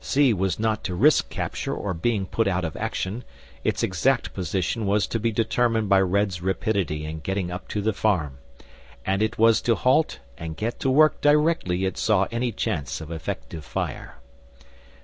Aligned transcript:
C 0.03 0.33
was 0.33 0.57
not 0.57 0.83
to 0.85 0.95
risk 0.95 1.29
capture 1.29 1.75
or 1.75 1.93
being 1.93 2.25
put 2.25 2.47
out 2.47 2.65
of 2.65 2.75
action; 2.75 3.23
its 3.63 3.83
exact 3.83 4.33
position 4.33 4.87
was 4.87 5.05
to 5.05 5.19
be 5.19 5.31
determined 5.31 5.89
by 5.89 6.01
Red's 6.01 6.41
rapidity 6.41 7.05
in 7.05 7.19
getting 7.19 7.51
up 7.51 7.67
to 7.67 7.83
the 7.83 7.93
farm, 7.93 8.39
and 9.05 9.21
it 9.21 9.37
was 9.37 9.61
to 9.61 9.75
halt 9.75 10.17
and 10.39 10.57
get 10.57 10.79
to 10.79 10.89
work 10.89 11.21
directly 11.21 11.85
it 11.85 11.99
saw 11.99 12.25
any 12.31 12.51
chance 12.51 12.99
of 12.99 13.11
effective 13.11 13.63
fire. 13.63 14.15